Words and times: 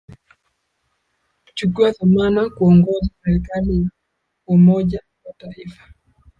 chukua 1.53 1.91
dhamana 1.91 2.49
kuongoza 2.49 3.09
serikali 3.23 3.83
ya 3.83 3.89
umoja 4.47 5.01
wa 5.25 5.33
kitaifa 5.33 5.83